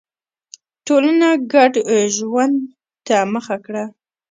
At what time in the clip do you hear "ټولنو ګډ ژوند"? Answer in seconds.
0.85-2.55